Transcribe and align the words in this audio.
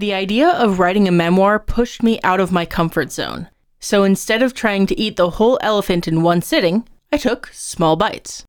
The 0.00 0.14
idea 0.14 0.48
of 0.48 0.78
writing 0.78 1.06
a 1.08 1.12
memoir 1.12 1.58
pushed 1.58 2.02
me 2.02 2.20
out 2.24 2.40
of 2.40 2.50
my 2.50 2.64
comfort 2.64 3.12
zone. 3.12 3.50
So 3.80 4.02
instead 4.02 4.42
of 4.42 4.54
trying 4.54 4.86
to 4.86 4.98
eat 4.98 5.18
the 5.18 5.28
whole 5.28 5.58
elephant 5.60 6.08
in 6.08 6.22
one 6.22 6.40
sitting, 6.40 6.88
I 7.12 7.18
took 7.18 7.50
small 7.52 7.96
bites. 7.96 8.46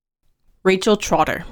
Rachel 0.63 0.95
Trotter. 0.95 1.43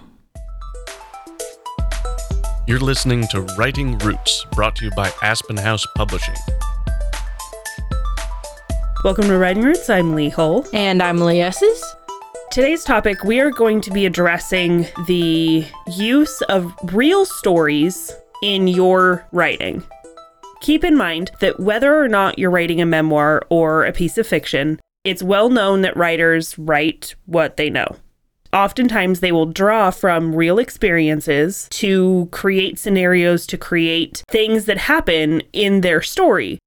You're 2.65 2.79
listening 2.79 3.27
to 3.31 3.41
Writing 3.57 3.97
Roots, 3.97 4.45
brought 4.53 4.77
to 4.77 4.85
you 4.85 4.91
by 4.91 5.11
Aspen 5.21 5.57
House 5.57 5.85
Publishing. 5.97 6.35
Welcome 9.03 9.25
to 9.25 9.37
Writing 9.37 9.63
Roots. 9.63 9.89
I'm 9.89 10.15
Lee 10.15 10.29
Hull. 10.29 10.65
And 10.71 11.03
I'm 11.03 11.19
Lee 11.19 11.41
Esses. 11.41 11.83
Today's 12.51 12.85
topic, 12.85 13.25
we 13.25 13.41
are 13.41 13.51
going 13.51 13.81
to 13.81 13.91
be 13.91 14.05
addressing 14.05 14.87
the 15.07 15.65
use 15.87 16.41
of 16.43 16.73
real 16.93 17.25
stories 17.25 18.13
in 18.41 18.67
your 18.67 19.25
writing. 19.31 19.83
Keep 20.61 20.83
in 20.83 20.97
mind 20.97 21.31
that 21.39 21.59
whether 21.59 21.97
or 21.97 22.07
not 22.07 22.37
you're 22.37 22.51
writing 22.51 22.81
a 22.81 22.85
memoir 22.85 23.41
or 23.49 23.85
a 23.85 23.93
piece 23.93 24.17
of 24.17 24.27
fiction, 24.27 24.79
it's 25.03 25.23
well 25.23 25.49
known 25.49 25.81
that 25.81 25.95
writers 25.95 26.57
write 26.59 27.15
what 27.25 27.57
they 27.57 27.69
know. 27.69 27.95
Oftentimes, 28.51 29.19
they 29.19 29.31
will 29.31 29.45
draw 29.45 29.91
from 29.91 30.35
real 30.35 30.57
experiences 30.57 31.67
to 31.69 32.27
create 32.31 32.79
scenarios, 32.79 33.45
to 33.45 33.57
create 33.57 34.23
things 34.27 34.65
that 34.65 34.77
happen 34.77 35.41
in 35.53 35.81
their 35.81 36.01
story. 36.01 36.57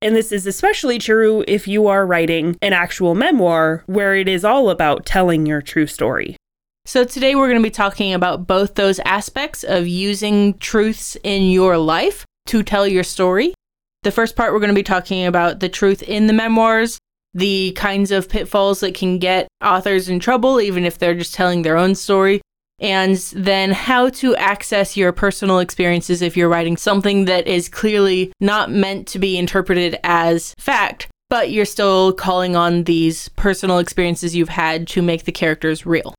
And 0.00 0.14
this 0.16 0.32
is 0.32 0.46
especially 0.46 0.98
true 0.98 1.44
if 1.48 1.66
you 1.66 1.88
are 1.88 2.06
writing 2.06 2.56
an 2.62 2.72
actual 2.72 3.14
memoir 3.14 3.82
where 3.86 4.14
it 4.14 4.28
is 4.28 4.44
all 4.44 4.70
about 4.70 5.04
telling 5.04 5.44
your 5.44 5.60
true 5.60 5.86
story. 5.86 6.36
So, 6.84 7.04
today 7.04 7.36
we're 7.36 7.48
going 7.48 7.62
to 7.62 7.66
be 7.66 7.70
talking 7.70 8.12
about 8.12 8.48
both 8.48 8.74
those 8.74 8.98
aspects 9.00 9.62
of 9.62 9.86
using 9.86 10.58
truths 10.58 11.16
in 11.22 11.44
your 11.44 11.78
life 11.78 12.26
to 12.46 12.64
tell 12.64 12.88
your 12.88 13.04
story. 13.04 13.54
The 14.02 14.10
first 14.10 14.34
part, 14.34 14.52
we're 14.52 14.58
going 14.58 14.68
to 14.68 14.74
be 14.74 14.82
talking 14.82 15.24
about 15.24 15.60
the 15.60 15.68
truth 15.68 16.02
in 16.02 16.26
the 16.26 16.32
memoirs, 16.32 16.98
the 17.34 17.70
kinds 17.76 18.10
of 18.10 18.28
pitfalls 18.28 18.80
that 18.80 18.94
can 18.96 19.18
get 19.18 19.46
authors 19.62 20.08
in 20.08 20.18
trouble, 20.18 20.60
even 20.60 20.84
if 20.84 20.98
they're 20.98 21.14
just 21.14 21.34
telling 21.34 21.62
their 21.62 21.76
own 21.76 21.94
story, 21.94 22.40
and 22.80 23.16
then 23.32 23.70
how 23.70 24.08
to 24.08 24.34
access 24.34 24.96
your 24.96 25.12
personal 25.12 25.60
experiences 25.60 26.20
if 26.20 26.36
you're 26.36 26.48
writing 26.48 26.76
something 26.76 27.26
that 27.26 27.46
is 27.46 27.68
clearly 27.68 28.32
not 28.40 28.72
meant 28.72 29.06
to 29.06 29.20
be 29.20 29.38
interpreted 29.38 30.00
as 30.02 30.52
fact, 30.58 31.06
but 31.30 31.52
you're 31.52 31.64
still 31.64 32.12
calling 32.12 32.56
on 32.56 32.82
these 32.84 33.28
personal 33.30 33.78
experiences 33.78 34.34
you've 34.34 34.48
had 34.48 34.88
to 34.88 35.00
make 35.00 35.24
the 35.24 35.32
characters 35.32 35.86
real. 35.86 36.12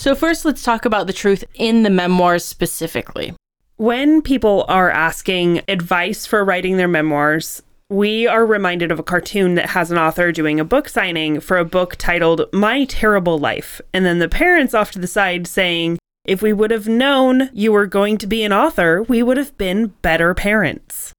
So, 0.00 0.14
first, 0.14 0.46
let's 0.46 0.62
talk 0.62 0.86
about 0.86 1.06
the 1.06 1.12
truth 1.12 1.44
in 1.52 1.82
the 1.82 1.90
memoirs 1.90 2.42
specifically. 2.42 3.34
When 3.76 4.22
people 4.22 4.64
are 4.66 4.88
asking 4.88 5.60
advice 5.68 6.24
for 6.24 6.42
writing 6.42 6.78
their 6.78 6.88
memoirs, 6.88 7.60
we 7.90 8.26
are 8.26 8.46
reminded 8.46 8.90
of 8.90 8.98
a 8.98 9.02
cartoon 9.02 9.56
that 9.56 9.68
has 9.68 9.90
an 9.90 9.98
author 9.98 10.32
doing 10.32 10.58
a 10.58 10.64
book 10.64 10.88
signing 10.88 11.38
for 11.38 11.58
a 11.58 11.66
book 11.66 11.96
titled 11.96 12.48
My 12.50 12.86
Terrible 12.86 13.38
Life. 13.38 13.82
And 13.92 14.06
then 14.06 14.20
the 14.20 14.28
parents 14.30 14.72
off 14.72 14.90
to 14.92 14.98
the 14.98 15.06
side 15.06 15.46
saying, 15.46 15.98
If 16.24 16.40
we 16.40 16.54
would 16.54 16.70
have 16.70 16.88
known 16.88 17.50
you 17.52 17.70
were 17.70 17.84
going 17.84 18.16
to 18.16 18.26
be 18.26 18.42
an 18.42 18.54
author, 18.54 19.02
we 19.02 19.22
would 19.22 19.36
have 19.36 19.58
been 19.58 19.88
better 20.00 20.32
parents. 20.32 21.12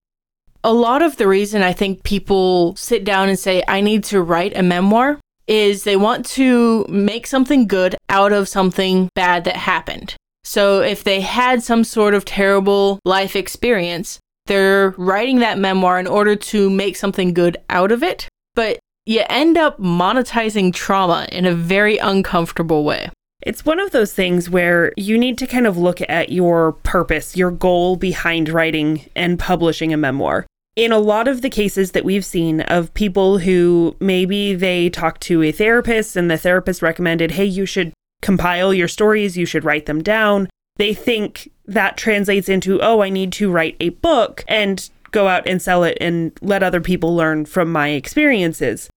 A 0.64 0.74
lot 0.74 1.04
of 1.04 1.18
the 1.18 1.28
reason 1.28 1.62
I 1.62 1.74
think 1.74 2.02
people 2.02 2.76
sit 2.78 3.04
down 3.04 3.30
and 3.30 3.38
say, 3.38 3.64
I 3.68 3.82
need 3.82 4.04
to 4.06 4.24
write 4.24 4.58
a 4.58 4.64
memoir 4.64 5.20
is 5.52 5.84
they 5.84 5.98
want 5.98 6.26
to 6.26 6.86
make 6.88 7.28
something 7.28 7.68
good 7.68 7.94
out 8.08 8.32
of 8.32 8.48
something 8.48 9.10
bad 9.16 9.44
that 9.44 9.58
happened. 9.58 10.16
So 10.46 10.80
if 10.80 11.04
they 11.04 11.20
had 11.20 11.62
some 11.62 11.84
sort 11.84 12.14
of 12.14 12.24
terrible 12.24 13.00
life 13.04 13.36
experience, 13.36 14.18
they're 14.46 14.92
writing 14.92 15.40
that 15.40 15.60
memoir 15.60 16.00
in 16.00 16.08
order 16.08 16.38
to 16.38 16.70
make 16.70 16.96
something 16.96 17.34
good 17.34 17.58
out 17.70 17.92
of 17.92 18.02
it. 18.02 18.30
But 18.56 18.80
you 19.06 19.24
end 19.30 19.58
up 19.58 19.78
monetizing 19.78 20.74
trauma 20.74 21.28
in 21.34 21.46
a 21.46 21.54
very 21.54 21.98
uncomfortable 21.98 22.86
way. 22.86 23.09
It's 23.42 23.66
one 23.66 23.81
of 23.81 23.92
those 23.92 24.14
things 24.14 24.50
where 24.50 24.94
you 24.96 25.18
need 25.18 25.38
to 25.40 25.48
kind 25.48 25.68
of 25.68 25.78
look 25.78 26.00
at 26.08 26.31
your 26.31 26.72
purpose, 26.72 27.36
your 27.36 27.52
goal 27.52 27.98
behind 27.98 28.48
writing 28.48 29.09
and 29.18 29.38
publishing 29.38 29.92
a 29.92 29.98
memoir 29.98 30.46
in 30.76 30.92
a 30.92 31.00
lot 31.00 31.28
of 31.28 31.42
the 31.42 31.50
cases 31.50 31.92
that 31.92 32.06
we've 32.06 32.26
seen 32.26 32.62
of 32.62 32.94
people 32.94 33.40
who 33.40 33.96
maybe 34.00 34.56
they 34.56 34.90
talked 34.90 35.22
to 35.22 35.44
a 35.44 35.52
therapist 35.52 36.16
and 36.16 36.32
the 36.32 36.38
therapist 36.38 36.82
recommended, 36.82 37.32
hey, 37.32 37.46
you 37.46 37.66
should 37.66 37.94
compile 38.22 38.74
your 38.74 38.88
stories, 38.88 39.38
you 39.38 39.46
should 39.46 39.66
write 39.66 39.86
them 39.86 40.02
down. 40.02 40.50
They 40.78 40.94
think 40.94 41.52
that 41.66 41.98
translates 41.98 42.48
into, 42.48 42.81
oh, 42.81 43.02
I 43.02 43.10
need 43.10 43.34
to 43.34 43.52
write 43.52 43.76
a 43.80 43.90
book 43.90 44.44
and 44.48 44.90
go 45.12 45.28
out 45.28 45.48
and 45.48 45.62
sell 45.62 45.84
it 45.84 45.98
and 46.00 46.31
let 46.42 46.64
other 46.64 46.81
people 46.81 47.16
learn 47.16 47.46
from 47.46 47.72
my 47.72 47.90
experiences. 47.90 48.90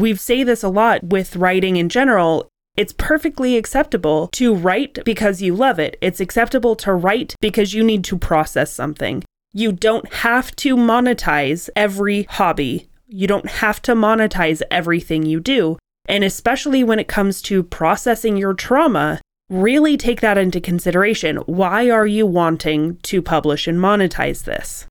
We 0.00 0.14
say 0.16 0.42
this 0.42 0.62
a 0.62 0.68
lot 0.68 1.04
with 1.04 1.36
writing 1.36 1.76
in 1.76 1.88
general. 1.88 2.48
It's 2.76 2.94
perfectly 2.96 3.56
acceptable 3.56 4.28
to 4.28 4.54
write 4.54 5.04
because 5.04 5.42
you 5.42 5.54
love 5.54 5.78
it. 5.78 5.96
It's 6.00 6.20
acceptable 6.20 6.74
to 6.76 6.92
write 6.92 7.34
because 7.40 7.74
you 7.74 7.84
need 7.84 8.04
to 8.04 8.18
process 8.18 8.72
something. 8.72 9.22
You 9.52 9.72
don't 9.72 10.12
have 10.14 10.54
to 10.56 10.76
monetize 10.76 11.68
every 11.74 12.22
hobby. 12.24 12.88
You 13.08 13.26
don't 13.26 13.48
have 13.50 13.82
to 13.82 13.94
monetize 13.94 14.62
everything 14.70 15.26
you 15.26 15.40
do. 15.40 15.76
And 16.06 16.22
especially 16.22 16.84
when 16.84 16.98
it 17.00 17.08
comes 17.08 17.42
to 17.42 17.62
processing 17.64 18.36
your 18.36 18.54
trauma, 18.54 19.20
really 19.48 19.96
take 19.96 20.20
that 20.20 20.38
into 20.38 20.60
consideration. 20.60 21.38
Why 21.46 21.90
are 21.90 22.06
you 22.06 22.26
wanting 22.26 22.98
to 22.98 23.20
publish 23.20 23.66
and 23.66 23.78
monetize 23.78 24.44
this? 24.44 24.86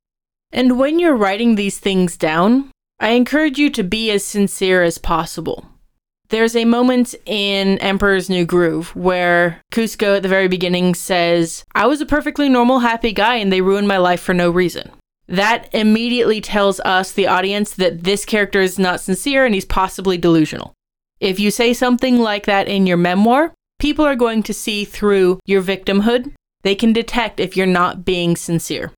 And 0.52 0.78
when 0.78 1.00
you're 1.00 1.16
writing 1.16 1.56
these 1.56 1.80
things 1.80 2.18
down, 2.18 2.72
I 3.00 3.12
encourage 3.12 3.58
you 3.58 3.70
to 3.72 3.84
be 3.84 4.12
as 4.12 4.26
sincere 4.26 4.84
as 4.84 4.98
possible. 4.98 5.70
There's 6.30 6.56
a 6.56 6.66
moment 6.66 7.16
in 7.26 7.80
Emperor's 7.80 8.30
New 8.30 8.46
Groove 8.46 8.96
where 8.96 9.62
Kuzco 9.72 10.18
at 10.18 10.22
the 10.22 10.30
very 10.30 10.48
beginning 10.48 10.94
says, 10.94 11.66
I 11.74 11.88
was 11.88 12.02
a 12.02 12.06
perfectly 12.06 12.48
normal, 12.48 12.80
happy 12.80 13.14
guy 13.14 13.38
and 13.38 13.52
they 13.52 13.62
ruined 13.62 13.88
my 13.88 13.98
life 13.98 14.22
for 14.22 14.36
no 14.36 14.52
reason. 14.52 14.92
That 15.28 15.74
immediately 15.74 16.40
tells 16.40 16.80
us, 16.82 17.12
the 17.12 17.26
audience, 17.26 17.74
that 17.76 18.04
this 18.04 18.26
character 18.26 18.62
is 18.62 18.78
not 18.78 19.02
sincere 19.02 19.44
and 19.44 19.56
he's 19.56 19.66
possibly 19.66 20.20
delusional. 20.20 20.74
If 21.20 21.40
you 21.40 21.50
say 21.50 21.74
something 21.74 22.20
like 22.20 22.46
that 22.46 22.68
in 22.68 22.86
your 22.86 22.98
memoir, 22.98 23.52
people 23.80 24.06
are 24.06 24.16
going 24.16 24.44
to 24.44 24.54
see 24.54 24.86
through 24.86 25.40
your 25.46 25.64
victimhood. 25.64 26.32
They 26.62 26.76
can 26.76 26.94
detect 26.94 27.40
if 27.40 27.58
you're 27.58 27.66
not 27.66 28.06
being 28.06 28.36
sincere. 28.36 28.92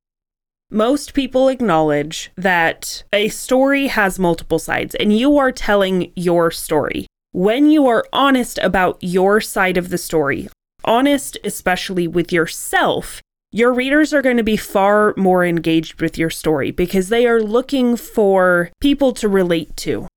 Most 0.69 1.13
people 1.13 1.48
acknowledge 1.48 2.31
that 2.36 3.03
a 3.13 3.30
story 3.30 3.88
has 3.88 4.19
multiple 4.19 4.59
sides, 4.59 4.96
and 4.96 5.18
you 5.18 5.38
are 5.38 5.52
telling 5.52 6.12
your 6.16 6.52
story 6.52 7.08
when 7.31 7.72
you 7.72 7.88
are 7.88 8.06
honest 8.12 8.58
about 8.62 8.97
your 9.02 9.40
side 9.40 9.78
of 9.78 9.90
the 9.90 9.97
story, 9.97 10.50
honest 10.84 11.38
especially 11.44 12.08
with 12.08 12.31
yourself, 12.31 13.22
your 13.53 13.74
readers 13.74 14.14
are 14.14 14.22
going 14.22 14.38
to 14.38 14.44
be 14.44 14.58
far 14.58 15.14
more 15.16 15.46
engaged 15.46 16.02
with 16.02 16.18
your 16.18 16.30
story 16.30 16.72
because 16.72 17.09
they 17.09 17.25
are 17.25 17.42
looking 17.42 17.96
for 17.96 18.69
people 18.81 19.14
to 19.14 19.30
relate 19.30 19.75
to. 19.78 20.08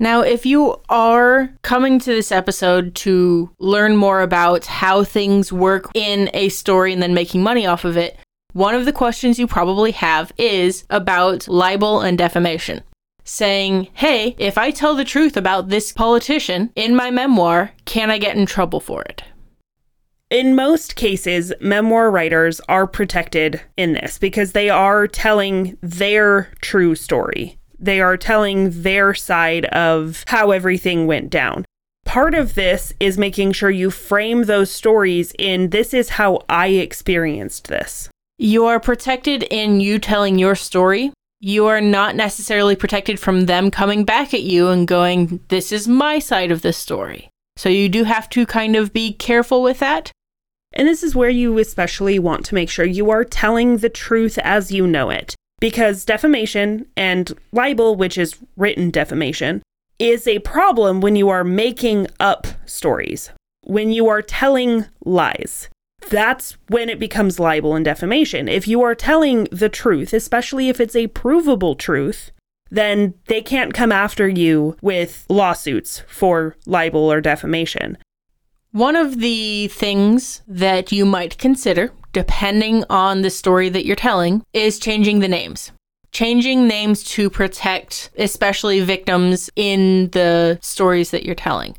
Now, 0.00 0.22
if 0.22 0.44
you 0.44 0.80
are 0.88 1.50
coming 1.62 2.00
to 2.00 2.10
this 2.10 2.32
episode 2.32 2.96
to 2.96 3.50
learn 3.60 3.96
more 3.96 4.20
about 4.20 4.66
how 4.66 5.04
things 5.04 5.52
work 5.52 5.88
in 5.94 6.30
a 6.34 6.48
story 6.48 6.92
and 6.92 7.00
then 7.00 7.14
making 7.14 7.44
money 7.44 7.64
off 7.64 7.84
of 7.84 7.96
it, 7.96 8.18
one 8.52 8.74
of 8.74 8.86
the 8.86 8.92
questions 8.92 9.38
you 9.38 9.46
probably 9.46 9.92
have 9.92 10.32
is 10.36 10.84
about 10.90 11.46
libel 11.46 12.00
and 12.00 12.18
defamation 12.18 12.82
saying, 13.24 13.88
hey, 13.94 14.36
if 14.38 14.56
I 14.56 14.70
tell 14.70 14.94
the 14.94 15.04
truth 15.04 15.36
about 15.36 15.68
this 15.68 15.92
politician 15.92 16.70
in 16.76 16.94
my 16.94 17.10
memoir, 17.10 17.72
can 17.84 18.10
I 18.10 18.18
get 18.18 18.36
in 18.36 18.46
trouble 18.46 18.80
for 18.80 19.02
it? 19.02 19.24
In 20.30 20.54
most 20.54 20.96
cases, 20.96 21.52
memoir 21.60 22.10
writers 22.10 22.60
are 22.68 22.86
protected 22.86 23.60
in 23.76 23.92
this 23.92 24.18
because 24.18 24.52
they 24.52 24.68
are 24.70 25.06
telling 25.06 25.76
their 25.80 26.50
true 26.60 26.94
story. 26.94 27.58
They 27.78 28.00
are 28.00 28.16
telling 28.16 28.82
their 28.82 29.14
side 29.14 29.66
of 29.66 30.24
how 30.26 30.50
everything 30.50 31.06
went 31.06 31.30
down. 31.30 31.64
Part 32.04 32.34
of 32.34 32.54
this 32.54 32.92
is 33.00 33.18
making 33.18 33.52
sure 33.52 33.70
you 33.70 33.90
frame 33.90 34.44
those 34.44 34.70
stories 34.70 35.32
in 35.38 35.70
this 35.70 35.94
is 35.94 36.10
how 36.10 36.40
I 36.48 36.68
experienced 36.68 37.68
this. 37.68 38.08
You 38.38 38.64
are 38.66 38.80
protected 38.80 39.42
in 39.44 39.80
you 39.80 39.98
telling 39.98 40.38
your 40.38 40.54
story, 40.54 41.12
you 41.44 41.66
are 41.66 41.82
not 41.82 42.16
necessarily 42.16 42.74
protected 42.74 43.20
from 43.20 43.44
them 43.44 43.70
coming 43.70 44.02
back 44.02 44.32
at 44.32 44.42
you 44.42 44.68
and 44.68 44.88
going, 44.88 45.40
This 45.48 45.72
is 45.72 45.86
my 45.86 46.18
side 46.18 46.50
of 46.50 46.62
the 46.62 46.72
story. 46.72 47.28
So 47.58 47.68
you 47.68 47.90
do 47.90 48.04
have 48.04 48.30
to 48.30 48.46
kind 48.46 48.74
of 48.74 48.94
be 48.94 49.12
careful 49.12 49.62
with 49.62 49.78
that. 49.80 50.10
And 50.72 50.88
this 50.88 51.02
is 51.02 51.14
where 51.14 51.28
you 51.28 51.58
especially 51.58 52.18
want 52.18 52.46
to 52.46 52.54
make 52.54 52.70
sure 52.70 52.86
you 52.86 53.10
are 53.10 53.24
telling 53.24 53.76
the 53.76 53.90
truth 53.90 54.38
as 54.38 54.72
you 54.72 54.86
know 54.86 55.10
it. 55.10 55.36
Because 55.60 56.06
defamation 56.06 56.86
and 56.96 57.32
libel, 57.52 57.94
which 57.94 58.16
is 58.16 58.38
written 58.56 58.90
defamation, 58.90 59.62
is 59.98 60.26
a 60.26 60.38
problem 60.38 61.02
when 61.02 61.14
you 61.14 61.28
are 61.28 61.44
making 61.44 62.06
up 62.20 62.46
stories, 62.64 63.30
when 63.64 63.92
you 63.92 64.08
are 64.08 64.22
telling 64.22 64.86
lies. 65.04 65.68
That's 66.08 66.56
when 66.68 66.88
it 66.88 66.98
becomes 66.98 67.40
libel 67.40 67.74
and 67.74 67.84
defamation. 67.84 68.48
If 68.48 68.66
you 68.66 68.82
are 68.82 68.94
telling 68.94 69.44
the 69.50 69.68
truth, 69.68 70.12
especially 70.12 70.68
if 70.68 70.80
it's 70.80 70.96
a 70.96 71.08
provable 71.08 71.74
truth, 71.74 72.30
then 72.70 73.14
they 73.26 73.40
can't 73.40 73.74
come 73.74 73.92
after 73.92 74.28
you 74.28 74.76
with 74.82 75.26
lawsuits 75.28 76.02
for 76.08 76.56
libel 76.66 77.12
or 77.12 77.20
defamation. 77.20 77.98
One 78.72 78.96
of 78.96 79.20
the 79.20 79.68
things 79.68 80.42
that 80.48 80.90
you 80.90 81.06
might 81.06 81.38
consider, 81.38 81.92
depending 82.12 82.84
on 82.90 83.22
the 83.22 83.30
story 83.30 83.68
that 83.68 83.86
you're 83.86 83.94
telling, 83.94 84.42
is 84.52 84.80
changing 84.80 85.20
the 85.20 85.28
names. 85.28 85.70
Changing 86.10 86.66
names 86.66 87.04
to 87.04 87.30
protect, 87.30 88.10
especially 88.18 88.80
victims 88.80 89.50
in 89.54 90.10
the 90.10 90.58
stories 90.60 91.10
that 91.12 91.24
you're 91.24 91.36
telling. 91.36 91.76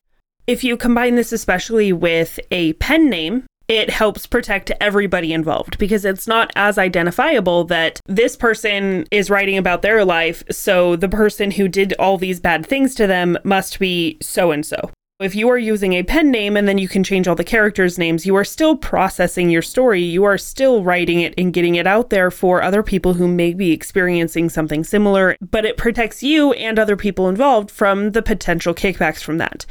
If 0.47 0.63
you 0.63 0.77
combine 0.77 1.15
this 1.15 1.33
especially 1.33 1.91
with 1.91 2.39
a 2.51 2.73
pen 2.73 3.09
name, 3.09 3.45
it 3.67 3.89
helps 3.89 4.27
protect 4.27 4.71
everybody 4.79 5.33
involved 5.33 5.77
because 5.77 6.05
it's 6.05 6.27
not 6.27 6.51
as 6.55 6.77
identifiable 6.77 7.63
that 7.65 7.99
this 8.05 8.35
person 8.35 9.05
is 9.11 9.29
writing 9.29 9.57
about 9.57 9.81
their 9.81 10.05
life, 10.05 10.43
so 10.51 10.95
the 10.95 11.09
person 11.09 11.51
who 11.51 11.67
did 11.67 11.93
all 11.99 12.17
these 12.17 12.39
bad 12.39 12.65
things 12.65 12.95
to 12.95 13.07
them 13.07 13.37
must 13.43 13.79
be 13.79 14.17
so 14.21 14.51
and 14.51 14.65
so. 14.65 14.91
If 15.17 15.33
you 15.33 15.47
are 15.47 15.57
using 15.57 15.93
a 15.93 16.03
pen 16.03 16.29
name 16.29 16.57
and 16.57 16.67
then 16.67 16.77
you 16.77 16.89
can 16.89 17.01
change 17.01 17.25
all 17.25 17.35
the 17.35 17.43
characters' 17.45 17.97
names, 17.97 18.25
you 18.25 18.35
are 18.35 18.43
still 18.43 18.75
processing 18.75 19.49
your 19.49 19.61
story. 19.61 20.01
You 20.01 20.25
are 20.25 20.37
still 20.37 20.83
writing 20.83 21.21
it 21.21 21.33
and 21.37 21.53
getting 21.53 21.75
it 21.75 21.87
out 21.87 22.09
there 22.09 22.29
for 22.29 22.61
other 22.61 22.83
people 22.83 23.13
who 23.13 23.25
may 23.29 23.53
be 23.53 23.71
experiencing 23.71 24.49
something 24.49 24.83
similar, 24.83 25.37
but 25.39 25.63
it 25.63 25.77
protects 25.77 26.21
you 26.21 26.51
and 26.51 26.77
other 26.77 26.97
people 26.97 27.29
involved 27.29 27.71
from 27.71 28.11
the 28.11 28.21
potential 28.21 28.73
kickbacks 28.73 29.23
from 29.23 29.37
that 29.37 29.65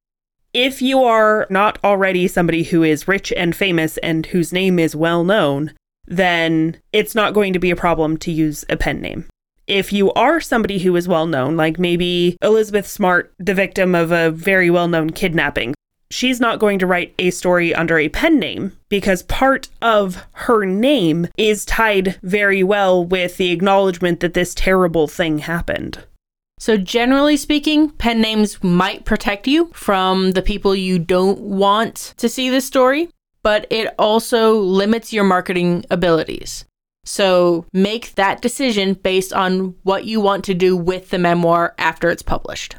if 0.54 0.80
you 0.80 1.02
are 1.02 1.46
not 1.50 1.78
already 1.82 2.28
somebody 2.28 2.62
who 2.62 2.84
is 2.84 3.08
rich 3.08 3.32
and 3.36 3.54
famous 3.54 3.98
and 3.98 4.26
whose 4.26 4.52
name 4.52 4.78
is 4.78 4.94
well 4.94 5.24
known, 5.24 5.72
then 6.06 6.76
it's 6.92 7.14
not 7.14 7.34
going 7.34 7.52
to 7.52 7.58
be 7.58 7.72
a 7.72 7.76
problem 7.76 8.16
to 8.18 8.30
use 8.30 8.64
a 8.70 8.76
pen 8.76 9.00
name. 9.00 9.26
If 9.66 9.92
you 9.92 10.12
are 10.12 10.40
somebody 10.40 10.78
who 10.78 10.94
is 10.94 11.08
well 11.08 11.26
known, 11.26 11.56
like 11.56 11.78
maybe 11.78 12.36
Elizabeth 12.40 12.86
Smart, 12.86 13.32
the 13.38 13.54
victim 13.54 13.94
of 13.94 14.12
a 14.12 14.30
very 14.30 14.70
well 14.70 14.86
known 14.86 15.10
kidnapping, 15.10 15.74
she's 16.10 16.38
not 16.38 16.60
going 16.60 16.78
to 16.78 16.86
write 16.86 17.14
a 17.18 17.30
story 17.30 17.74
under 17.74 17.98
a 17.98 18.10
pen 18.10 18.38
name 18.38 18.76
because 18.88 19.22
part 19.24 19.68
of 19.82 20.24
her 20.32 20.64
name 20.64 21.26
is 21.36 21.64
tied 21.64 22.20
very 22.22 22.62
well 22.62 23.04
with 23.04 23.38
the 23.38 23.50
acknowledgement 23.50 24.20
that 24.20 24.34
this 24.34 24.54
terrible 24.54 25.08
thing 25.08 25.38
happened. 25.38 26.04
So, 26.58 26.76
generally 26.76 27.36
speaking, 27.36 27.90
pen 27.90 28.20
names 28.20 28.62
might 28.62 29.04
protect 29.04 29.46
you 29.46 29.70
from 29.74 30.32
the 30.32 30.42
people 30.42 30.74
you 30.74 30.98
don't 30.98 31.40
want 31.40 32.14
to 32.16 32.28
see 32.28 32.48
this 32.48 32.64
story, 32.64 33.10
but 33.42 33.66
it 33.70 33.92
also 33.98 34.58
limits 34.58 35.12
your 35.12 35.24
marketing 35.24 35.84
abilities. 35.90 36.64
So, 37.04 37.66
make 37.72 38.14
that 38.14 38.40
decision 38.40 38.94
based 38.94 39.32
on 39.32 39.74
what 39.82 40.04
you 40.04 40.20
want 40.20 40.44
to 40.44 40.54
do 40.54 40.76
with 40.76 41.10
the 41.10 41.18
memoir 41.18 41.74
after 41.76 42.08
it's 42.08 42.22
published. 42.22 42.76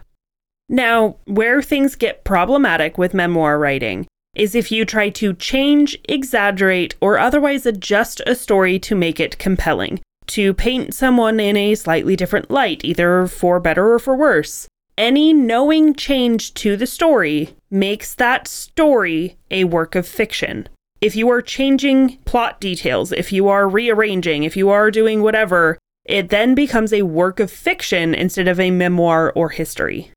Now, 0.68 1.18
where 1.26 1.62
things 1.62 1.96
get 1.96 2.24
problematic 2.24 2.98
with 2.98 3.14
memoir 3.14 3.60
writing 3.60 4.08
is 4.34 4.56
if 4.56 4.72
you 4.72 4.84
try 4.84 5.10
to 5.10 5.34
change, 5.34 5.98
exaggerate, 6.10 6.96
or 7.02 7.20
otherwise 7.20 7.66
adjust 7.66 8.22
a 8.26 8.36
story 8.36 8.80
to 8.80 8.96
make 8.96 9.20
it 9.20 9.38
compelling 9.38 10.00
to 10.28 10.54
paint 10.54 10.94
someone 10.94 11.40
in 11.40 11.58
a 11.58 11.76
slightly 11.76 12.16
different 12.16 12.52
light, 12.52 12.84
either 12.84 13.28
for 13.28 13.60
better 13.60 13.94
or 13.94 14.00
for 14.00 14.16
worse. 14.16 14.68
Any 14.98 15.34
knowing 15.34 15.94
change 15.94 16.54
to 16.56 16.78
the 16.78 16.88
story 16.88 17.56
makes 17.70 18.16
that 18.16 18.48
story 18.48 19.38
a 19.52 19.66
work 19.66 19.96
of 19.96 20.08
fiction. 20.08 20.70
If 21.02 21.16
you 21.16 21.30
are 21.30 21.42
changing 21.42 22.18
plot 22.26 22.62
details, 22.62 23.12
if 23.12 23.34
you 23.34 23.48
are 23.48 23.68
rearranging, 23.68 24.44
if 24.44 24.56
you 24.56 24.70
are 24.70 24.90
doing 24.90 25.22
whatever, 25.22 25.78
it 26.06 26.30
then 26.30 26.56
becomes 26.56 26.94
a 26.94 27.02
work 27.02 27.40
of 27.40 27.52
fiction 27.52 28.16
instead 28.16 28.48
of 28.48 28.60
a 28.60 28.72
memoir 28.72 29.34
or 29.36 29.50
history. 29.50 30.12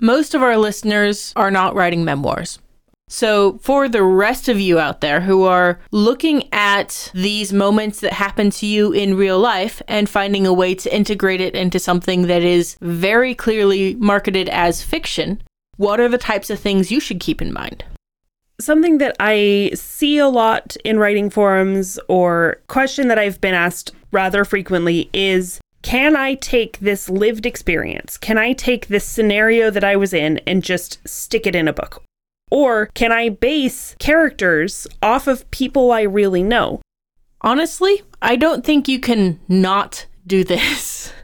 Most 0.00 0.34
of 0.34 0.42
our 0.42 0.56
listeners 0.56 1.34
are 1.36 1.50
not 1.50 1.74
writing 1.74 2.04
memoirs. 2.04 2.58
So, 3.12 3.58
for 3.58 3.88
the 3.88 4.04
rest 4.04 4.48
of 4.48 4.60
you 4.60 4.78
out 4.78 5.00
there 5.00 5.20
who 5.20 5.42
are 5.42 5.80
looking 5.90 6.48
at 6.52 7.10
these 7.12 7.52
moments 7.52 7.98
that 8.00 8.12
happen 8.12 8.50
to 8.50 8.66
you 8.66 8.92
in 8.92 9.16
real 9.16 9.40
life 9.40 9.82
and 9.88 10.08
finding 10.08 10.46
a 10.46 10.52
way 10.52 10.76
to 10.76 10.94
integrate 10.94 11.40
it 11.40 11.56
into 11.56 11.80
something 11.80 12.28
that 12.28 12.44
is 12.44 12.76
very 12.80 13.34
clearly 13.34 13.96
marketed 13.96 14.48
as 14.50 14.84
fiction, 14.84 15.42
what 15.76 15.98
are 15.98 16.08
the 16.08 16.18
types 16.18 16.50
of 16.50 16.60
things 16.60 16.92
you 16.92 17.00
should 17.00 17.18
keep 17.18 17.42
in 17.42 17.52
mind? 17.52 17.82
Something 18.60 18.98
that 18.98 19.16
I 19.18 19.72
see 19.74 20.18
a 20.18 20.28
lot 20.28 20.76
in 20.84 21.00
writing 21.00 21.30
forums 21.30 21.98
or 22.06 22.62
question 22.68 23.08
that 23.08 23.18
I've 23.18 23.40
been 23.40 23.54
asked 23.54 23.90
rather 24.12 24.44
frequently 24.44 25.10
is 25.12 25.60
can 25.82 26.14
I 26.14 26.34
take 26.34 26.78
this 26.78 27.10
lived 27.10 27.44
experience? 27.44 28.16
Can 28.16 28.38
I 28.38 28.52
take 28.52 28.86
this 28.86 29.04
scenario 29.04 29.68
that 29.70 29.82
I 29.82 29.96
was 29.96 30.12
in 30.12 30.38
and 30.46 30.62
just 30.62 31.00
stick 31.08 31.44
it 31.44 31.56
in 31.56 31.66
a 31.66 31.72
book? 31.72 32.04
Or 32.50 32.86
can 32.94 33.12
I 33.12 33.28
base 33.28 33.94
characters 33.98 34.86
off 35.02 35.26
of 35.26 35.50
people 35.50 35.92
I 35.92 36.02
really 36.02 36.42
know? 36.42 36.80
Honestly, 37.40 38.02
I 38.20 38.36
don't 38.36 38.64
think 38.64 38.88
you 38.88 39.00
can 39.00 39.40
not 39.48 40.06
do 40.26 40.44
this. 40.44 41.12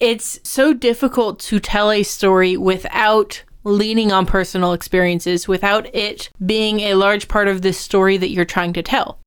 It's 0.00 0.40
so 0.42 0.74
difficult 0.74 1.38
to 1.40 1.60
tell 1.60 1.90
a 1.90 2.02
story 2.02 2.58
without 2.58 3.42
leaning 3.62 4.12
on 4.12 4.26
personal 4.26 4.72
experiences, 4.72 5.48
without 5.48 5.92
it 5.94 6.28
being 6.44 6.80
a 6.80 6.94
large 6.94 7.28
part 7.28 7.48
of 7.48 7.62
the 7.62 7.72
story 7.72 8.16
that 8.18 8.30
you're 8.30 8.44
trying 8.44 8.74
to 8.74 8.82
tell. 8.82 9.20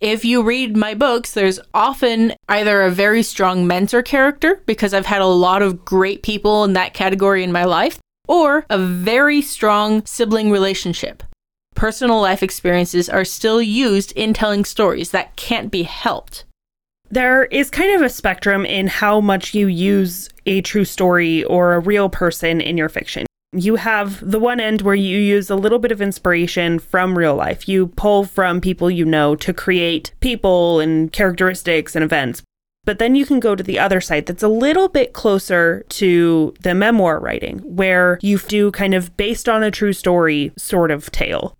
If 0.00 0.24
you 0.24 0.42
read 0.42 0.76
my 0.76 0.94
books, 0.94 1.32
there's 1.32 1.60
often 1.72 2.34
either 2.48 2.82
a 2.82 2.90
very 2.90 3.22
strong 3.22 3.66
mentor 3.66 4.02
character, 4.02 4.60
because 4.66 4.92
I've 4.92 5.06
had 5.06 5.22
a 5.22 5.26
lot 5.26 5.62
of 5.62 5.84
great 5.84 6.22
people 6.22 6.64
in 6.64 6.72
that 6.72 6.94
category 6.94 7.44
in 7.44 7.52
my 7.52 7.64
life, 7.64 8.00
or 8.26 8.66
a 8.70 8.78
very 8.78 9.42
strong 9.42 10.04
sibling 10.06 10.50
relationship. 10.50 11.22
Personal 11.74 12.20
life 12.20 12.42
experiences 12.42 13.08
are 13.08 13.24
still 13.24 13.60
used 13.60 14.12
in 14.12 14.32
telling 14.32 14.64
stories 14.64 15.10
that 15.10 15.36
can't 15.36 15.70
be 15.70 15.82
helped. 15.82 16.44
There 17.10 17.44
is 17.44 17.70
kind 17.70 17.94
of 17.94 18.02
a 18.02 18.08
spectrum 18.08 18.64
in 18.64 18.86
how 18.86 19.20
much 19.20 19.54
you 19.54 19.66
use 19.66 20.30
a 20.46 20.62
true 20.62 20.84
story 20.84 21.44
or 21.44 21.74
a 21.74 21.80
real 21.80 22.08
person 22.08 22.60
in 22.60 22.76
your 22.76 22.88
fiction. 22.88 23.26
You 23.52 23.76
have 23.76 24.18
the 24.28 24.40
one 24.40 24.58
end 24.58 24.82
where 24.82 24.96
you 24.96 25.18
use 25.18 25.48
a 25.48 25.54
little 25.54 25.78
bit 25.78 25.92
of 25.92 26.02
inspiration 26.02 26.80
from 26.80 27.16
real 27.16 27.36
life. 27.36 27.68
You 27.68 27.88
pull 27.88 28.24
from 28.24 28.60
people 28.60 28.90
you 28.90 29.04
know 29.04 29.36
to 29.36 29.52
create 29.52 30.12
people 30.20 30.80
and 30.80 31.12
characteristics 31.12 31.94
and 31.94 32.02
events. 32.04 32.42
But 32.84 32.98
then 32.98 33.14
you 33.14 33.24
can 33.24 33.40
go 33.40 33.54
to 33.54 33.62
the 33.62 33.78
other 33.78 34.00
side 34.00 34.26
that's 34.26 34.42
a 34.42 34.48
little 34.48 34.88
bit 34.88 35.12
closer 35.12 35.84
to 35.88 36.54
the 36.60 36.74
memoir 36.74 37.18
writing, 37.18 37.58
where 37.60 38.18
you 38.22 38.38
do 38.38 38.70
kind 38.70 38.94
of 38.94 39.16
based 39.16 39.48
on 39.48 39.62
a 39.62 39.70
true 39.70 39.92
story 39.92 40.52
sort 40.56 40.90
of 40.90 41.10
tale. 41.10 41.56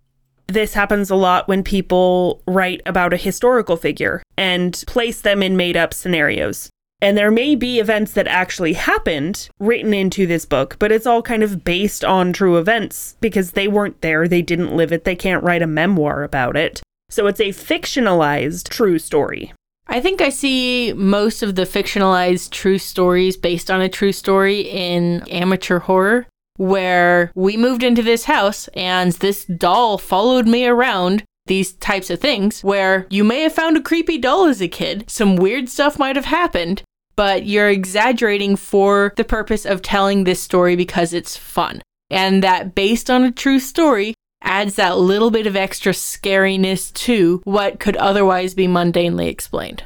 This 0.47 0.75
happens 0.75 1.09
a 1.09 1.15
lot 1.15 1.47
when 1.47 1.63
people 1.63 2.41
write 2.47 2.81
about 2.85 3.13
a 3.13 3.17
historical 3.17 3.77
figure 3.77 4.21
and 4.37 4.83
place 4.85 5.21
them 5.21 5.41
in 5.41 5.57
made 5.57 5.75
up 5.75 5.93
scenarios. 5.93 6.69
And 7.01 7.17
there 7.17 7.31
may 7.31 7.55
be 7.55 7.79
events 7.79 8.13
that 8.13 8.27
actually 8.27 8.73
happened 8.73 9.49
written 9.59 9.93
into 9.93 10.25
this 10.25 10.45
book, 10.45 10.77
but 10.79 10.91
it's 10.91 11.05
all 11.05 11.21
kind 11.21 11.43
of 11.43 11.63
based 11.63 12.05
on 12.05 12.31
true 12.31 12.57
events 12.57 13.17
because 13.19 13.51
they 13.51 13.67
weren't 13.67 14.01
there, 14.01 14.27
they 14.27 14.41
didn't 14.41 14.75
live 14.75 14.91
it, 14.91 15.03
they 15.03 15.15
can't 15.15 15.43
write 15.43 15.61
a 15.61 15.67
memoir 15.67 16.23
about 16.23 16.55
it. 16.55 16.81
So 17.09 17.27
it's 17.27 17.39
a 17.39 17.49
fictionalized 17.49 18.69
true 18.69 18.97
story. 18.97 19.53
I 19.95 20.01
think 20.01 20.19
I 20.19 20.27
see 20.27 20.91
most 20.91 21.41
of 21.41 21.55
the 21.55 21.61
fictionalized 21.61 22.49
true 22.49 22.79
stories 22.79 23.37
based 23.37 23.71
on 23.71 23.79
a 23.79 23.87
true 23.87 24.11
story 24.11 24.59
in 24.59 25.21
amateur 25.29 25.79
horror, 25.79 26.27
where 26.57 27.31
we 27.33 27.55
moved 27.55 27.81
into 27.81 28.03
this 28.03 28.25
house 28.25 28.67
and 28.73 29.13
this 29.13 29.45
doll 29.45 29.97
followed 29.97 30.47
me 30.47 30.67
around. 30.67 31.23
These 31.45 31.75
types 31.75 32.09
of 32.09 32.19
things, 32.19 32.61
where 32.61 33.07
you 33.09 33.23
may 33.23 33.43
have 33.43 33.53
found 33.53 33.77
a 33.77 33.81
creepy 33.81 34.17
doll 34.17 34.47
as 34.47 34.61
a 34.61 34.67
kid, 34.67 35.05
some 35.09 35.37
weird 35.37 35.69
stuff 35.69 35.97
might 35.97 36.17
have 36.17 36.25
happened, 36.25 36.81
but 37.15 37.45
you're 37.45 37.69
exaggerating 37.69 38.57
for 38.57 39.13
the 39.15 39.23
purpose 39.23 39.65
of 39.65 39.81
telling 39.81 40.25
this 40.25 40.41
story 40.41 40.75
because 40.75 41.13
it's 41.13 41.37
fun. 41.37 41.81
And 42.09 42.43
that 42.43 42.75
based 42.75 43.09
on 43.09 43.23
a 43.23 43.31
true 43.31 43.59
story 43.59 44.13
adds 44.41 44.75
that 44.75 44.97
little 44.97 45.31
bit 45.31 45.47
of 45.47 45.55
extra 45.55 45.93
scariness 45.93 46.93
to 46.93 47.41
what 47.43 47.79
could 47.79 47.97
otherwise 47.97 48.53
be 48.53 48.67
mundanely 48.67 49.27
explained. 49.27 49.83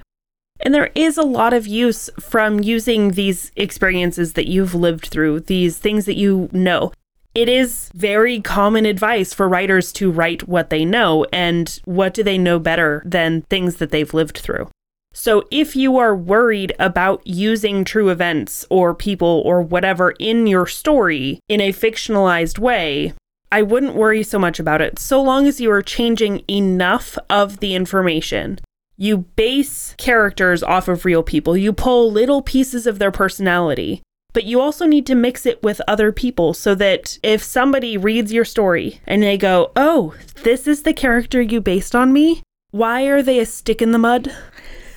And 0.60 0.74
there 0.74 0.92
is 0.94 1.18
a 1.18 1.24
lot 1.24 1.54
of 1.54 1.68
use 1.68 2.10
from 2.20 2.60
using 2.60 3.12
these 3.12 3.52
experiences 3.56 4.34
that 4.34 4.48
you've 4.48 4.76
lived 4.76 5.08
through, 5.08 5.42
these 5.42 5.78
things 5.78 6.06
that 6.06 6.18
you 6.18 6.50
know. 6.52 6.92
It 7.34 7.48
is 7.48 7.90
very 7.94 8.42
common 8.42 8.86
advice 8.86 9.34
for 9.34 9.48
writers 9.48 9.94
to 9.94 10.12
write 10.12 10.48
what 10.48 10.70
they 10.70 10.84
know, 10.84 11.26
and 11.32 11.80
what 11.86 12.14
do 12.14 12.24
they 12.24 12.38
know 12.38 12.60
better 12.60 13.04
than 13.06 13.44
things 13.44 13.76
that 13.76 13.92
they've 13.92 14.14
lived 14.14 14.40
through? 14.40 14.70
So, 15.14 15.44
if 15.50 15.76
you 15.76 15.98
are 15.98 16.16
worried 16.16 16.74
about 16.80 17.26
using 17.26 17.84
true 17.84 18.10
events 18.10 18.66
or 18.70 18.94
people 18.94 19.42
or 19.46 19.62
whatever 19.62 20.12
in 20.20 20.48
your 20.48 20.68
story 20.68 21.40
in 21.48 21.62
a 21.62 21.74
fictionalized 21.74 22.60
way, 22.60 23.14
I 23.52 23.62
wouldn't 23.64 23.96
worry 23.96 24.24
so 24.24 24.38
much 24.38 24.60
about 24.60 24.82
it 24.82 25.00
so 25.00 25.22
long 25.22 25.48
as 25.48 25.60
you 25.60 25.72
are 25.72 25.82
changing 25.82 26.44
enough 26.48 27.18
of 27.30 27.60
the 27.60 27.74
information. 27.76 28.60
You 28.96 29.20
base 29.20 29.96
characters 29.98 30.62
off 30.62 30.88
of 30.88 31.06
real 31.06 31.24
people, 31.24 31.58
you 31.58 31.74
pull 31.74 32.12
little 32.12 32.42
pieces 32.42 32.86
of 32.86 33.00
their 33.00 33.12
personality, 33.12 34.04
but 34.34 34.44
you 34.44 34.62
also 34.62 34.86
need 34.86 35.08
to 35.08 35.16
mix 35.16 35.46
it 35.46 35.64
with 35.64 35.82
other 35.88 36.12
people 36.12 36.54
so 36.54 36.76
that 36.76 37.18
if 37.24 37.42
somebody 37.42 37.98
reads 37.98 38.32
your 38.32 38.46
story 38.46 39.02
and 39.08 39.24
they 39.24 39.38
go, 39.38 39.72
oh, 39.76 40.14
this 40.44 40.68
is 40.68 40.84
the 40.84 40.94
character 40.94 41.42
you 41.42 41.62
based 41.62 41.96
on 41.96 42.14
me, 42.14 42.44
why 42.72 43.04
are 43.06 43.24
they 43.24 43.40
a 43.40 43.46
stick 43.46 43.82
in 43.82 43.92
the 43.92 43.98
mud? 43.98 44.32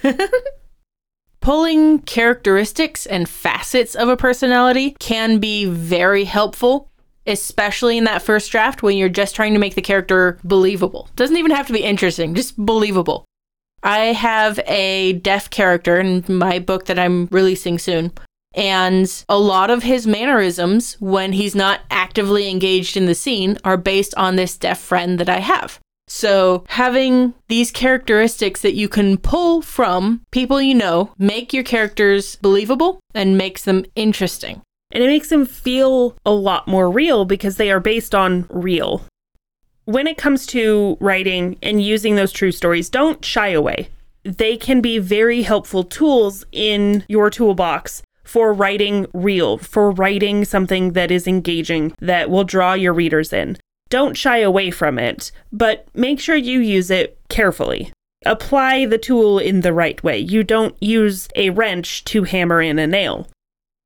Pulling 1.41 2.01
characteristics 2.01 3.07
and 3.07 3.29
facets 3.29 3.95
of 3.95 4.09
a 4.09 4.17
personality 4.17 4.95
can 5.01 5.39
be 5.39 5.65
very 5.65 6.25
helpful, 6.25 6.92
especially 7.27 7.99
in 7.99 8.05
that 8.05 8.23
first 8.23 8.51
draft 8.51 8.83
when 8.83 8.97
you're 8.97 9.09
just 9.09 9.35
trying 9.35 9.53
to 9.53 9.59
make 9.59 9.75
the 9.75 9.83
character 9.83 10.39
believable. 10.45 11.09
Doesn't 11.17 11.37
even 11.37 11.51
have 11.51 11.67
to 11.67 11.73
be 11.73 11.83
interesting, 11.83 12.35
just 12.35 12.57
believable. 12.57 13.25
I 13.83 14.13
have 14.13 14.61
a 14.67 15.15
deaf 15.15 15.51
character 15.51 15.99
in 15.99 16.25
my 16.29 16.59
book 16.59 16.87
that 16.87 16.99
I'm 16.99 17.27
releasing 17.31 17.79
soon. 17.79 18.13
And 18.55 19.25
a 19.29 19.39
lot 19.39 19.71
of 19.71 19.83
his 19.83 20.07
mannerisms 20.07 20.95
when 21.01 21.33
he's 21.33 21.55
not 21.55 21.81
actively 21.91 22.51
engaged 22.51 22.97
in 22.97 23.07
the 23.07 23.15
scene 23.15 23.59
are 23.65 23.79
based 23.79 24.15
on 24.17 24.37
this 24.37 24.59
deaf 24.59 24.79
friend 24.79 25.19
that 25.19 25.29
I 25.29 25.41
have. 25.41 25.81
So, 26.09 26.65
having 26.69 27.33
these 27.49 27.71
characteristics 27.71 28.61
that 28.61 28.75
you 28.75 28.89
can 28.89 29.17
pull 29.17 29.63
from 29.63 30.21
people 30.31 30.61
you 30.61 30.75
know 30.75 31.15
make 31.17 31.55
your 31.55 31.63
characters 31.63 32.37
believable 32.37 33.01
and 33.15 33.39
makes 33.39 33.65
them 33.65 33.87
interesting. 33.97 34.61
And 34.93 35.03
it 35.03 35.09
makes 35.09 35.31
them 35.31 35.47
feel 35.47 36.17
a 36.25 36.33
lot 36.33 36.69
more 36.69 36.91
real 36.91 37.25
because 37.25 37.57
they 37.57 37.71
are 37.71 37.81
based 37.81 38.15
on 38.15 38.47
real. 38.51 39.05
When 39.85 40.07
it 40.07 40.19
comes 40.19 40.47
to 40.49 40.97
writing 41.01 41.57
and 41.63 41.83
using 41.83 42.15
those 42.15 42.31
true 42.31 42.53
stories, 42.53 42.89
don't 42.89 43.25
shy 43.25 43.49
away. 43.49 43.89
They 44.23 44.57
can 44.57 44.81
be 44.81 44.99
very 44.99 45.43
helpful 45.43 45.83
tools 45.83 46.45
in 46.53 47.05
your 47.09 47.31
toolbox 47.31 48.03
for 48.23 48.53
writing 48.53 49.07
real, 49.13 49.59
for 49.59 49.91
writing 49.91 50.45
something 50.45 50.93
that 50.93 51.11
is 51.11 51.27
engaging, 51.27 51.95
that 52.01 52.31
will 52.31 52.45
draw 52.45 52.75
your 52.75 52.93
readers 52.93 53.33
in. 53.33 53.59
Don't 53.89 54.17
shy 54.17 54.39
away 54.39 54.71
from 54.71 54.99
it, 54.99 55.33
but 55.51 55.89
make 55.95 56.21
sure 56.21 56.37
you 56.37 56.61
use 56.61 56.91
it 56.91 57.19
carefully. 57.29 57.93
Apply 58.25 58.87
the 58.87 58.99
tool 58.99 59.39
in 59.39 59.63
the 59.63 59.73
right 59.73 60.03
way. 60.05 60.19
You 60.19 60.45
don't 60.45 60.81
use 60.81 61.29
a 61.35 61.51
wrench 61.51 62.05
to 62.05 62.23
hammer 62.23 62.63
in 62.63 62.79
a 62.79 62.87
nail. 62.87 63.27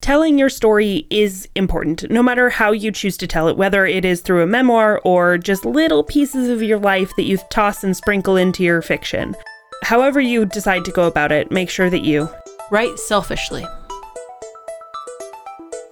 Telling 0.07 0.39
your 0.39 0.51
story 0.51 1.05
is 1.11 1.49
important, 1.57 2.09
no 2.13 2.23
matter 2.23 2.49
how 2.49 2.71
you 2.71 2.93
choose 2.93 3.17
to 3.17 3.27
tell 3.27 3.49
it, 3.49 3.57
whether 3.57 3.85
it 3.85 4.05
is 4.05 4.21
through 4.21 4.41
a 4.41 4.47
memoir 4.47 5.01
or 5.03 5.37
just 5.37 5.65
little 5.65 6.05
pieces 6.05 6.49
of 6.49 6.63
your 6.63 6.79
life 6.79 7.11
that 7.17 7.25
you 7.25 7.39
toss 7.51 7.83
and 7.83 7.97
sprinkle 7.97 8.37
into 8.37 8.63
your 8.63 8.83
fiction. 8.83 9.35
However, 9.83 10.21
you 10.21 10.45
decide 10.47 10.85
to 10.85 10.93
go 10.93 11.09
about 11.09 11.33
it, 11.33 11.51
make 11.51 11.69
sure 11.69 11.91
that 11.91 12.05
you 12.05 12.29
write 12.71 13.01
selfishly. 13.01 13.67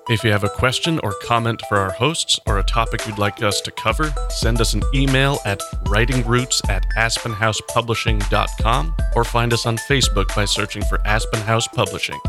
If 0.09 0.23
you 0.23 0.31
have 0.31 0.45
a 0.45 0.49
question 0.49 1.01
or 1.03 1.13
comment 1.25 1.61
for 1.69 1.79
our 1.79 1.91
hosts 1.91 2.39
or 2.47 2.61
a 2.61 2.63
topic 2.63 3.05
you'd 3.09 3.19
like 3.19 3.43
us 3.43 3.61
to 3.63 3.73
cover, 3.73 4.15
send 4.29 4.61
us 4.61 4.75
an 4.75 4.85
email 4.95 5.41
at 5.45 5.59
writingroots 5.87 6.69
at 6.69 6.85
aspenhousepublishing.com 6.97 8.95
or 9.17 9.25
find 9.25 9.53
us 9.53 9.67
on 9.67 9.77
Facebook 9.77 10.33
by 10.37 10.45
searching 10.45 10.85
for 10.85 11.05
Aspen 11.05 11.41
House 11.41 11.67
Publishing. 11.67 12.21